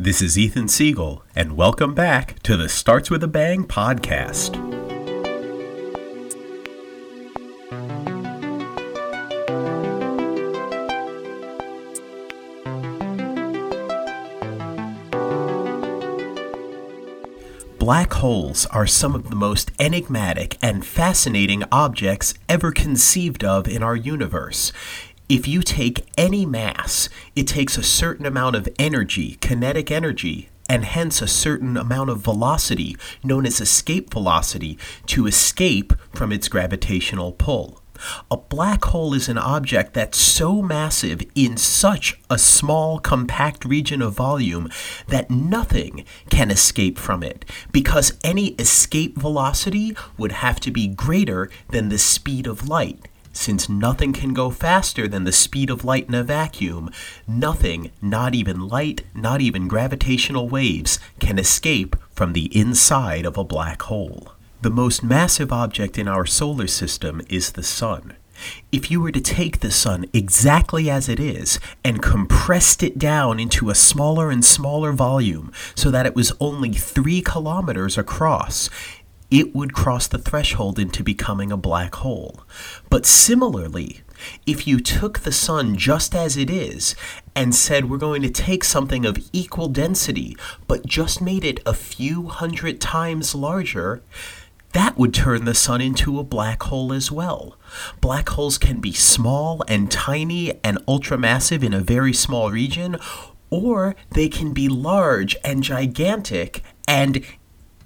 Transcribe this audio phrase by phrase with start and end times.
[0.00, 4.54] This is Ethan Siegel, and welcome back to the Starts with a Bang podcast.
[17.80, 23.82] Black holes are some of the most enigmatic and fascinating objects ever conceived of in
[23.82, 24.72] our universe.
[25.28, 30.86] If you take any mass, it takes a certain amount of energy, kinetic energy, and
[30.86, 37.32] hence a certain amount of velocity, known as escape velocity, to escape from its gravitational
[37.32, 37.82] pull.
[38.30, 44.00] A black hole is an object that's so massive in such a small, compact region
[44.00, 44.70] of volume
[45.08, 51.50] that nothing can escape from it, because any escape velocity would have to be greater
[51.68, 53.08] than the speed of light.
[53.40, 56.90] Since nothing can go faster than the speed of light in a vacuum,
[57.28, 63.44] nothing, not even light, not even gravitational waves, can escape from the inside of a
[63.44, 64.32] black hole.
[64.62, 68.16] The most massive object in our solar system is the Sun.
[68.70, 73.40] If you were to take the Sun exactly as it is and compressed it down
[73.40, 78.68] into a smaller and smaller volume so that it was only three kilometers across,
[79.30, 82.40] it would cross the threshold into becoming a black hole.
[82.88, 84.00] But similarly,
[84.46, 86.94] if you took the sun just as it is
[87.36, 91.74] and said we're going to take something of equal density, but just made it a
[91.74, 94.02] few hundred times larger,
[94.72, 97.56] that would turn the sun into a black hole as well.
[98.00, 102.96] Black holes can be small and tiny and ultramassive in a very small region,
[103.50, 107.24] or they can be large and gigantic and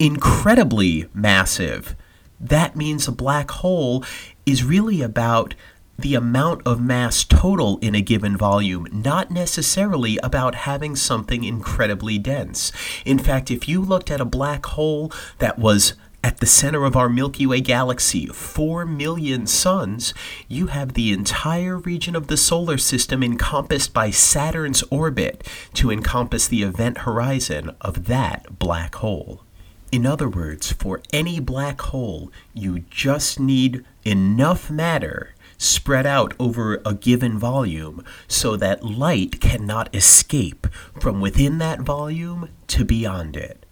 [0.03, 1.95] incredibly massive.
[2.41, 4.05] That means a black hole
[4.45, 5.55] is really about
[5.97, 12.19] the amount of mass total in a given volume, not necessarily about having something incredibly
[12.19, 12.73] dense.
[13.05, 15.95] In fact, if you looked at a black hole that was
[16.25, 20.13] at the center of our Milky Way galaxy, 4 million suns,
[20.49, 26.49] you have the entire region of the solar system encompassed by Saturn's orbit to encompass
[26.49, 29.45] the event horizon of that black hole.
[29.93, 36.81] In other words, for any black hole, you just need enough matter spread out over
[36.85, 40.67] a given volume so that light cannot escape
[40.99, 43.67] from within that volume to beyond it.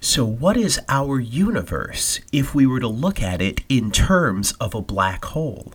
[0.00, 4.74] So, what is our universe if we were to look at it in terms of
[4.74, 5.74] a black hole?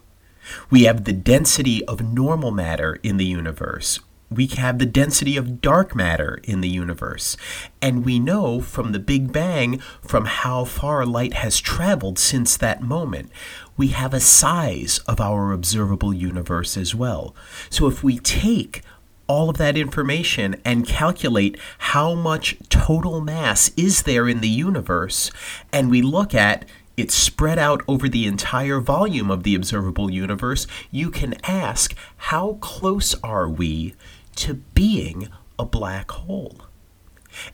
[0.69, 3.99] We have the density of normal matter in the universe,
[4.35, 7.37] we have the density of dark matter in the universe.
[7.81, 12.81] And we know from the Big Bang, from how far light has traveled since that
[12.81, 13.31] moment,
[13.77, 17.35] we have a size of our observable universe as well.
[17.69, 18.81] So if we take
[19.27, 25.31] all of that information and calculate how much total mass is there in the universe,
[25.73, 26.65] and we look at
[26.97, 32.53] it's spread out over the entire volume of the observable universe, you can ask how
[32.61, 33.93] close are we
[34.35, 36.61] to being a black hole?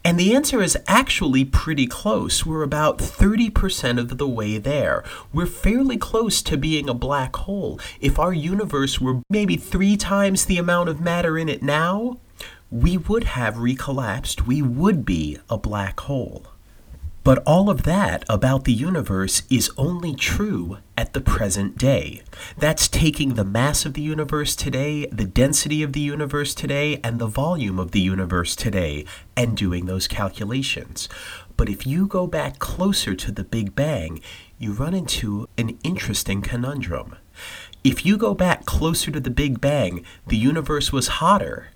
[0.04, 2.46] And the answer is actually pretty close.
[2.46, 5.04] We're about 30% of the way there.
[5.34, 7.80] We're fairly close to being a black hole.
[8.00, 12.20] If our universe were maybe three times the amount of matter in it now,
[12.70, 14.46] we would have recollapsed.
[14.46, 16.46] We would be a black hole.
[17.24, 22.24] But all of that about the universe is only true at the present day.
[22.58, 27.20] That's taking the mass of the universe today, the density of the universe today, and
[27.20, 29.06] the volume of the universe today,
[29.38, 31.08] and doing those calculations.
[31.58, 34.20] But if you go back closer to the Big Bang,
[34.58, 37.18] you run into an interesting conundrum.
[37.84, 41.70] If you go back closer to the Big Bang, the universe was hotter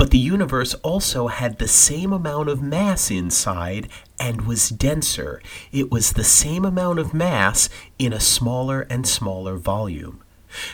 [0.00, 3.86] but the universe also had the same amount of mass inside
[4.18, 5.42] and was denser.
[5.72, 7.68] It was the same amount of mass
[7.98, 10.22] in a smaller and smaller volume.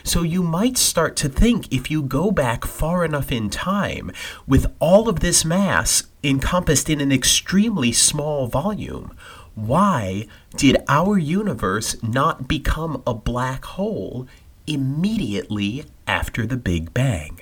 [0.05, 4.13] So you might start to think if you go back far enough in time,
[4.47, 9.13] with all of this mass encompassed in an extremely small volume,
[9.57, 14.29] why did our universe not become a black hole
[14.69, 17.41] immediately after the Big Bang?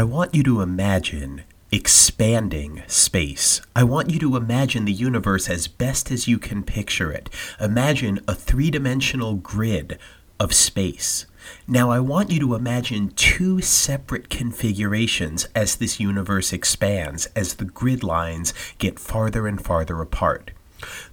[0.00, 3.60] I want you to imagine expanding space.
[3.76, 7.28] I want you to imagine the universe as best as you can picture it.
[7.60, 9.98] Imagine a three dimensional grid
[10.38, 11.26] of space.
[11.68, 17.66] Now, I want you to imagine two separate configurations as this universe expands, as the
[17.66, 20.52] grid lines get farther and farther apart.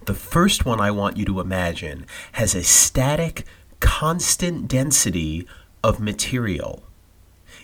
[0.06, 3.44] The first one I want you to imagine has a static,
[3.80, 5.46] constant density
[5.84, 6.87] of material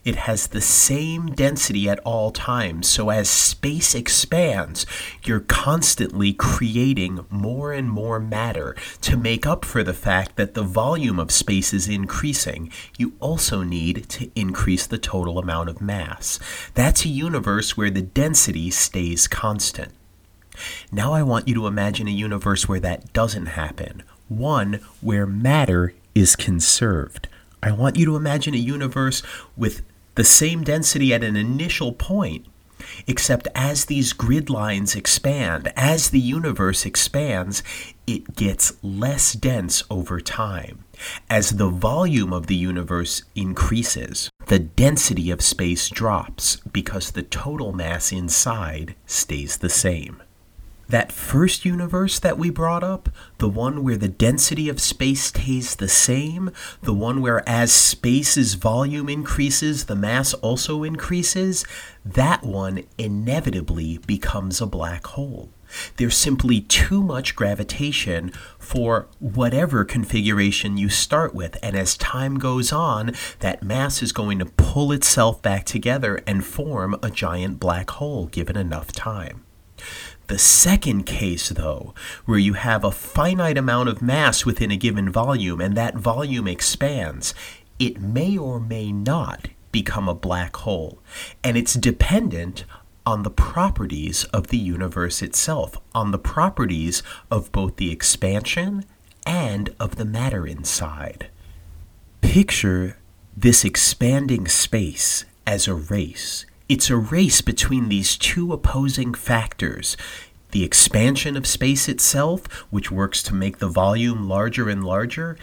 [0.05, 2.89] It has the same density at all times.
[2.89, 4.85] So as space expands,
[5.25, 10.63] you're constantly creating more and more matter to make up for the fact that the
[10.63, 12.71] volume of space is increasing.
[12.99, 16.39] You also need to increase the total amount of mass.
[16.75, 19.93] That's a universe where the density stays constant.
[20.93, 25.95] Now I want you to imagine a universe where that doesn't happen, one where matter
[26.15, 27.29] is conserved.
[27.65, 29.23] I want you to imagine a universe
[29.57, 29.81] with
[30.17, 32.45] the same density at an initial point,
[33.07, 37.63] except as these grid lines expand, as the universe expands,
[38.07, 40.85] it gets less dense over time.
[41.31, 47.73] As the volume of the universe increases, the density of space drops because the total
[47.73, 50.23] mass inside stays the same.
[50.89, 53.09] That first universe that we brought up,
[53.39, 56.51] the one where the density of space stays the same,
[56.83, 61.65] the one where as space's volume increases, the mass also increases,
[62.05, 65.51] that one inevitably becomes a black hole.
[65.97, 71.57] There's simply too much gravitation for whatever configuration you start with.
[71.63, 76.45] And as time goes on, that mass is going to pull itself back together and
[76.45, 79.44] form a giant black hole given enough time.
[80.27, 81.95] The second case, though,
[82.25, 86.49] where you have a finite amount of mass within a given volume and that volume
[86.49, 87.35] expands,
[87.79, 90.99] it may or may not become a black hole.
[91.43, 92.65] And it's dependent
[93.05, 98.85] on the properties of the universe itself, on the properties of both the expansion
[99.27, 101.29] and of the matter inside.
[102.23, 102.97] Picture
[103.37, 109.97] this expanding space as a race it's a race between these two opposing factors
[110.55, 115.37] the expansion of space itself, which works to make the volume larger and larger,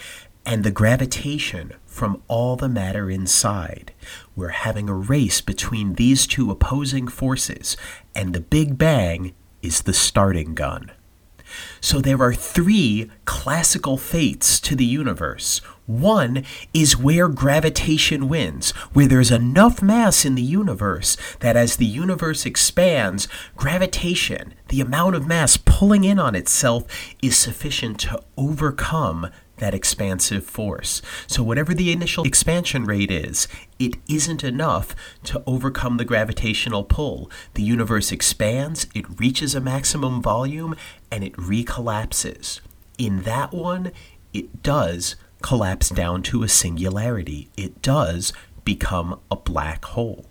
[0.45, 3.91] and the gravitation from all the matter inside.
[4.37, 7.75] We're having a race between these two opposing forces,
[8.15, 10.91] and the Big Bang is the starting gun.
[11.79, 15.61] So there are three classical fates to the universe.
[15.87, 21.85] One is where gravitation wins, where there's enough mass in the universe that as the
[21.85, 23.27] universe expands,
[23.57, 26.85] gravitation, the amount of mass pulling in on itself,
[27.21, 29.29] is sufficient to overcome
[29.61, 31.01] that expansive force.
[31.27, 33.47] So, whatever the initial expansion rate is,
[33.79, 34.95] it isn't enough
[35.25, 37.31] to overcome the gravitational pull.
[37.53, 40.75] The universe expands, it reaches a maximum volume,
[41.11, 42.61] and it recollapses.
[42.97, 43.91] In that one,
[44.33, 47.49] it does collapse down to a singularity.
[47.57, 48.31] It does
[48.63, 50.25] become a black hole.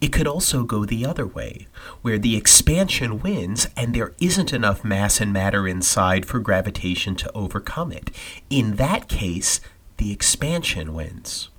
[0.00, 1.68] It could also go the other way,
[2.02, 7.32] where the expansion wins and there isn't enough mass and matter inside for gravitation to
[7.32, 8.10] overcome it.
[8.48, 9.60] In that case,
[9.98, 11.50] the expansion wins.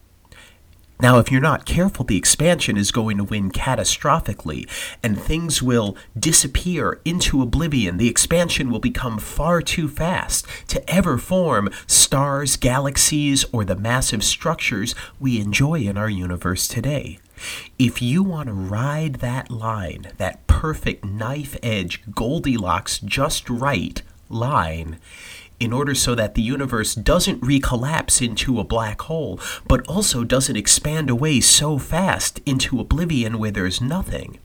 [1.01, 4.69] Now, if you're not careful, the expansion is going to win catastrophically,
[5.01, 7.98] and things will disappear into oblivion.
[7.98, 14.24] The expansion will become far too fast to ever form stars, galaxies, or the massive
[14.24, 17.18] structures we enjoy in our universe today.
[17.80, 24.00] If you want to ride that line, that perfect knife edge, Goldilocks, just right
[24.30, 25.00] line,
[25.61, 30.55] in order so that the universe doesn't recollapse into a black hole, but also doesn't
[30.55, 34.39] expand away so fast into oblivion where there's nothing.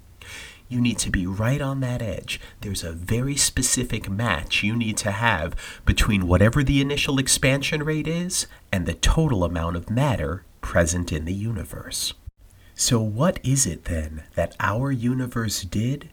[0.69, 2.39] You need to be right on that edge.
[2.61, 5.57] There's a very specific match you need to have
[5.87, 11.25] between whatever the initial expansion rate is and the total amount of matter present in
[11.25, 12.13] the universe.
[12.75, 16.11] So, what is it then that our universe did?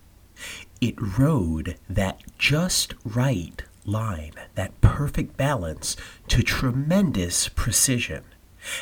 [0.80, 5.96] It rode that just right line, that perfect balance,
[6.28, 8.24] to tremendous precision.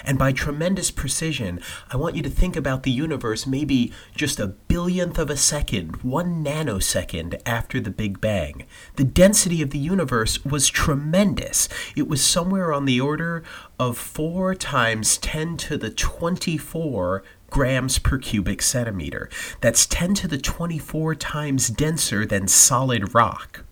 [0.04, 1.60] And by tremendous precision,
[1.92, 6.04] I want you to think about the universe maybe just a billionth of a second,
[6.04, 8.66] one nanosecond after the Big Bang.
[8.96, 11.68] The density of the universe was tremendous.
[11.96, 13.44] It was somewhere on the order
[13.80, 19.30] of 4 times 10 to the 24 grams per cubic centimeter.
[19.60, 23.66] That's 10 to the 24 times denser than solid rock.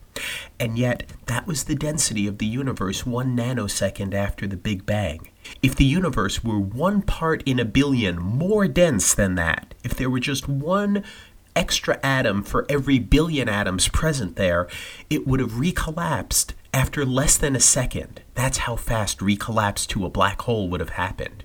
[0.59, 5.29] And yet, that was the density of the universe one nanosecond after the Big Bang.
[5.61, 10.09] If the universe were one part in a billion more dense than that, if there
[10.09, 11.03] were just one
[11.55, 14.67] extra atom for every billion atoms present there,
[15.09, 18.21] it would have recollapsed after less than a second.
[18.35, 21.43] That's how fast recollapse to a black hole would have happened.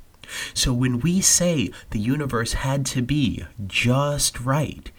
[0.55, 4.93] So when we say the universe had to be just right,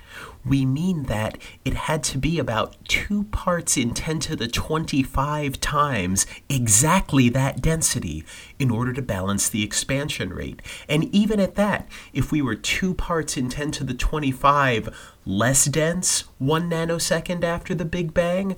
[0.46, 5.60] we mean that it had to be about 2 parts in 10 to the 25
[5.60, 8.24] times exactly that density
[8.58, 10.62] in order to balance the expansion rate.
[10.88, 15.66] And even at that, if we were 2 parts in 10 to the 25 less
[15.66, 18.56] dense 1 nanosecond after the Big Bang,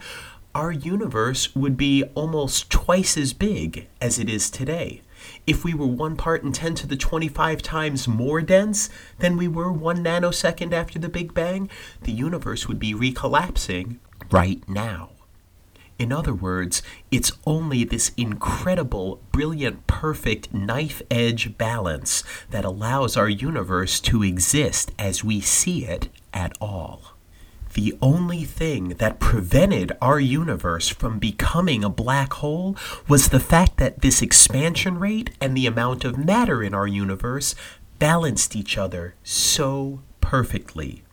[0.53, 5.01] our universe would be almost twice as big as it is today
[5.47, 9.47] if we were 1 part in 10 to the 25 times more dense than we
[9.47, 11.69] were 1 nanosecond after the Big Bang,
[12.01, 13.97] the universe would be recollapsing
[14.31, 15.11] right now.
[16.01, 23.29] In other words, it's only this incredible, brilliant, perfect knife edge balance that allows our
[23.29, 27.13] universe to exist as we see it at all.
[27.73, 32.75] The only thing that prevented our universe from becoming a black hole
[33.07, 37.55] was the fact that this expansion rate and the amount of matter in our universe
[37.97, 41.03] balanced each other so perfectly.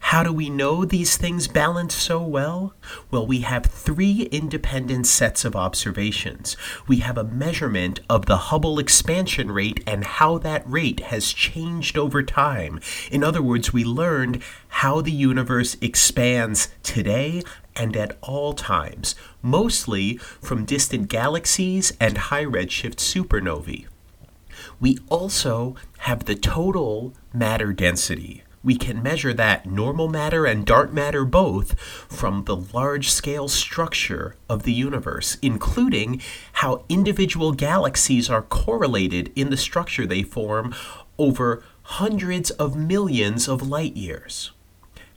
[0.00, 2.74] How do we know these things balance so well?
[3.10, 6.56] Well, we have three independent sets of observations.
[6.86, 11.96] We have a measurement of the Hubble expansion rate and how that rate has changed
[11.96, 12.80] over time.
[13.10, 14.42] In other words, we learned
[14.82, 17.40] how the universe expands today
[17.76, 23.86] and at all times, mostly from distant galaxies and high redshift supernovae.
[24.80, 30.92] We also have the total matter density we can measure that normal matter and dark
[30.92, 36.20] matter both from the large scale structure of the universe, including
[36.54, 40.72] how individual galaxies are correlated in the structure they form
[41.18, 44.52] over hundreds of millions of light years.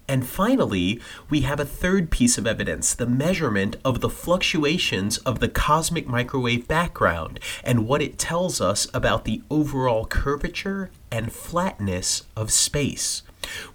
[0.08, 5.40] And finally, we have a third piece of evidence the measurement of the fluctuations of
[5.40, 12.24] the cosmic microwave background and what it tells us about the overall curvature and flatness
[12.36, 13.24] of space.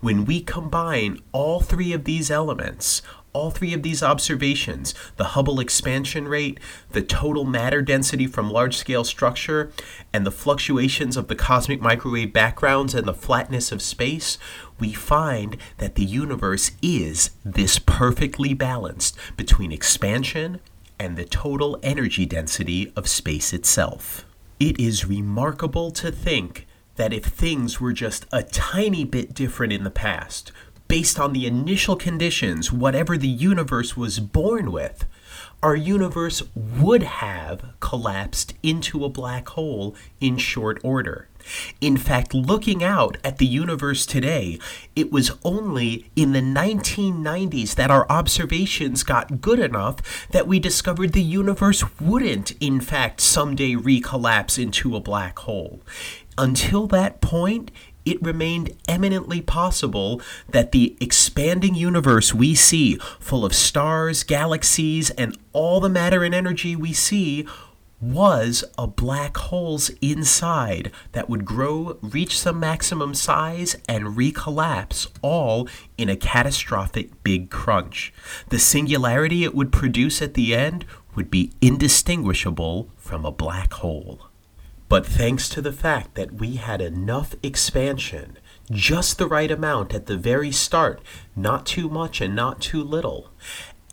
[0.01, 5.61] When we combine all three of these elements, all three of these observations the Hubble
[5.61, 6.59] expansion rate,
[6.91, 9.71] the total matter density from large scale structure,
[10.13, 14.39] and the fluctuations of the cosmic microwave backgrounds and the flatness of space
[14.81, 20.61] we find that the universe is this perfectly balanced between expansion
[20.99, 24.27] and the total energy density of space itself.
[24.59, 29.85] It is remarkable to think that if things were just a tiny bit different in
[29.85, 30.53] the past,
[30.91, 35.05] based on the initial conditions, whatever the universe was born with,
[35.63, 41.29] our universe would have collapsed into a black hole in short order.
[41.81, 44.59] In fact, looking out at the universe today,
[44.97, 51.13] it was only in the 1990s that our observations got good enough that we discovered
[51.13, 55.81] the universe wouldn't, in fact, someday recollapse into a black hole.
[56.37, 57.71] Until that point,
[58.05, 65.37] it remained eminently possible that the expanding universe we see, full of stars, galaxies, and
[65.53, 67.47] all the matter and energy we see,
[68.01, 75.69] was a black hole's inside that would grow, reach some maximum size, and recollapse all
[75.99, 78.13] in a catastrophic big crunch.
[78.49, 84.30] The singularity it would produce at the end would be indistinguishable from a black hole.
[84.91, 88.37] But thanks to the fact that we had enough expansion,
[88.73, 91.01] just the right amount at the very start,
[91.37, 93.31] not too much and not too little,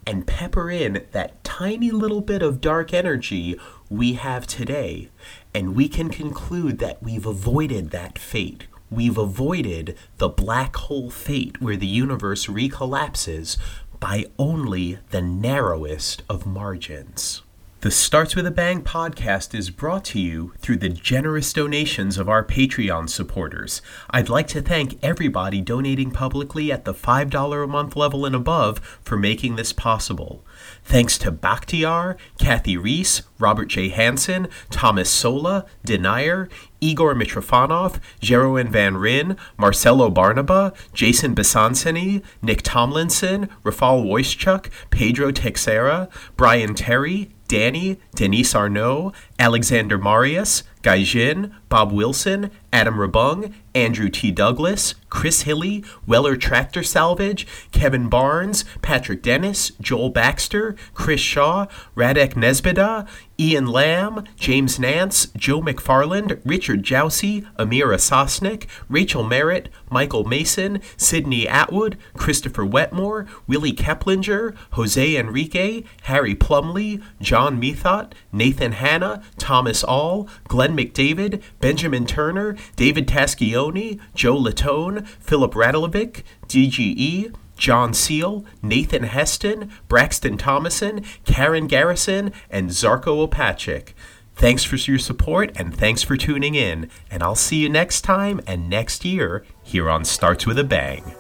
[0.07, 3.59] and pepper in that tiny little bit of dark energy
[3.91, 5.09] we have today,
[5.53, 8.65] and we can conclude that we've avoided that fate.
[8.89, 13.57] We've avoided the black hole fate where the universe recollapses
[13.99, 17.43] by only the narrowest of margins.
[17.81, 22.27] The Starts with a Bang podcast is brought to you through the generous donations of
[22.27, 23.83] our Patreon supporters.
[24.09, 28.79] I'd like to thank everybody donating publicly at the $5 a month level and above
[29.03, 30.43] for making this possible.
[30.87, 33.89] Thanks to Bakhtiar, Kathy Reese, Robert J.
[33.89, 36.47] Hansen, Thomas Sola, Denier,
[36.79, 46.07] Igor Mitrofanov, Jeroen Van Ryn, Marcelo Barnaba, Jason Besanceni, Nick Tomlinson, Rafal Wojciech, Pedro Texera,
[46.37, 54.31] Brian Terry, Danny, Denise Arnaud, Alexander Marius, Gaijin, Bob Wilson, Adam Rabung, Andrew T.
[54.31, 62.33] Douglas, Chris Hilly, Weller Tractor Salvage, Kevin Barnes, Patrick Dennis, Joel Baxter, Chris Shaw, Radek
[62.33, 63.07] Nesbida,
[63.39, 71.47] Ian Lamb, James Nance, Joe McFarland, Richard Jousey, Amira Sosnick, Rachel Merritt, Michael Mason, Sydney
[71.47, 80.27] Atwood, Christopher Wetmore, Willie Keplinger, Jose Enrique, Harry Plumley, John Methot, Nathan Hanna, Thomas All,
[80.47, 89.71] Glenn McDavid, Benjamin Turner, David Taschioni, Joe Latone, Philip Radlovic, DGE, John Seal, Nathan Heston,
[89.87, 93.93] Braxton Thomason, Karen Garrison, and Zarko Opachik.
[94.35, 96.91] Thanks for your support and thanks for tuning in.
[97.09, 101.15] And I'll see you next time and next year here on Starts with a Bang.